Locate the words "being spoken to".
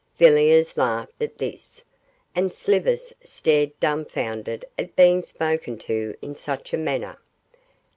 4.95-6.15